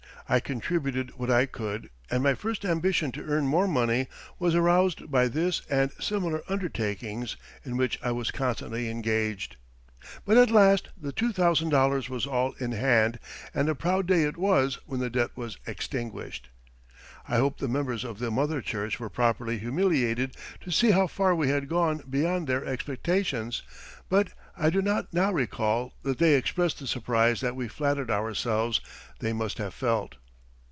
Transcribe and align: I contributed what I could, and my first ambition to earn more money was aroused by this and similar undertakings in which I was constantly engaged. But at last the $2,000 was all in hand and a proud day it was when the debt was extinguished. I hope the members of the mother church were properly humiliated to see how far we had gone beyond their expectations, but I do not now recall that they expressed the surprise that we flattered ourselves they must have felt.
I 0.29 0.39
contributed 0.39 1.17
what 1.17 1.29
I 1.29 1.45
could, 1.45 1.89
and 2.09 2.23
my 2.23 2.35
first 2.35 2.63
ambition 2.63 3.11
to 3.13 3.23
earn 3.25 3.47
more 3.47 3.67
money 3.67 4.07
was 4.39 4.55
aroused 4.55 5.11
by 5.11 5.27
this 5.27 5.61
and 5.69 5.91
similar 5.99 6.41
undertakings 6.47 7.35
in 7.65 7.75
which 7.75 7.99
I 8.01 8.13
was 8.13 8.31
constantly 8.31 8.89
engaged. 8.89 9.57
But 10.23 10.37
at 10.37 10.49
last 10.49 10.87
the 10.95 11.11
$2,000 11.11 12.07
was 12.07 12.25
all 12.25 12.53
in 12.61 12.71
hand 12.71 13.19
and 13.53 13.67
a 13.67 13.75
proud 13.75 14.07
day 14.07 14.23
it 14.23 14.37
was 14.37 14.75
when 14.85 15.01
the 15.01 15.09
debt 15.09 15.31
was 15.35 15.57
extinguished. 15.67 16.47
I 17.27 17.35
hope 17.35 17.57
the 17.57 17.67
members 17.67 18.05
of 18.05 18.19
the 18.19 18.31
mother 18.31 18.61
church 18.61 19.01
were 19.01 19.09
properly 19.09 19.57
humiliated 19.59 20.37
to 20.61 20.71
see 20.71 20.91
how 20.91 21.07
far 21.07 21.35
we 21.35 21.49
had 21.49 21.67
gone 21.67 22.03
beyond 22.09 22.47
their 22.47 22.65
expectations, 22.65 23.63
but 24.07 24.29
I 24.55 24.69
do 24.69 24.81
not 24.81 25.13
now 25.13 25.33
recall 25.33 25.93
that 26.03 26.19
they 26.19 26.35
expressed 26.35 26.79
the 26.79 26.87
surprise 26.87 27.41
that 27.41 27.55
we 27.57 27.67
flattered 27.67 28.09
ourselves 28.09 28.79
they 29.19 29.33
must 29.33 29.57
have 29.57 29.73
felt. 29.73 30.15